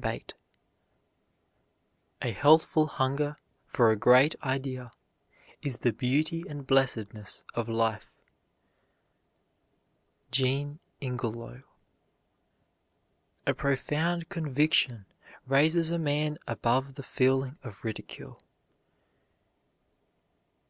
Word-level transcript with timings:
BATE. 0.00 0.32
A 2.22 2.32
healthful 2.32 2.86
hunger 2.86 3.36
for 3.66 3.90
a 3.90 3.94
great 3.96 4.34
idea 4.42 4.90
is 5.60 5.76
the 5.80 5.92
beauty 5.92 6.44
and 6.48 6.66
blessedness 6.66 7.44
of 7.52 7.68
life. 7.68 8.16
JEAN 10.30 10.78
INGELOW. 11.02 11.64
A 13.46 13.52
profound 13.52 14.30
conviction 14.30 15.04
raises 15.44 15.90
a 15.90 15.98
man 15.98 16.38
above 16.46 16.94
the 16.94 17.02
feeling 17.02 17.58
of 17.62 17.84
ridicule. 17.84 18.40